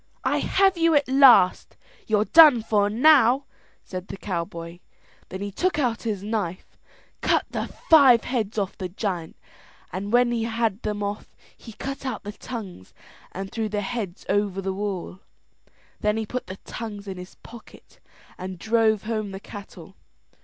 [0.23, 3.45] "I have you at last; you're done for now!",
[3.83, 4.79] said the cowboy.
[5.29, 6.75] Then he took out his knife,
[7.21, 9.35] cut the five heads off the giant,
[9.93, 12.95] and when he had them off he cut out the tongues
[13.31, 15.19] and threw the heads over the wall.
[15.99, 17.99] Then he put the tongues in his pocket
[18.39, 19.93] and drove home the cattle.